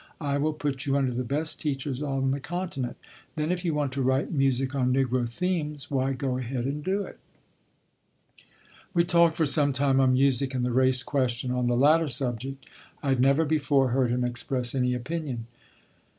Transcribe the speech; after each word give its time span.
I 0.19 0.39
will 0.39 0.53
put 0.53 0.87
you 0.87 0.97
under 0.97 1.13
the 1.13 1.23
best 1.23 1.61
teachers 1.61 2.01
on 2.01 2.31
the 2.31 2.39
Continent. 2.39 2.97
Then 3.35 3.51
if 3.51 3.63
you 3.63 3.75
want 3.75 3.91
to 3.91 4.01
write 4.01 4.31
music 4.31 4.73
on 4.73 4.91
Negro 4.91 5.29
themes, 5.29 5.91
why, 5.91 6.13
go 6.13 6.39
ahead 6.39 6.65
and 6.65 6.83
do 6.83 7.03
it." 7.03 7.19
We 8.95 9.03
talked 9.03 9.35
for 9.37 9.45
some 9.45 9.71
time 9.73 9.99
on 9.99 10.13
music 10.13 10.55
and 10.55 10.65
the 10.65 10.71
race 10.71 11.03
question. 11.03 11.51
On 11.51 11.67
the 11.67 11.77
latter 11.77 12.09
subject 12.09 12.65
I 13.03 13.09
had 13.09 13.19
never 13.19 13.45
before 13.45 13.89
heard 13.89 14.09
him 14.09 14.23
express 14.25 14.73
any 14.73 14.95
opinion. 14.95 15.45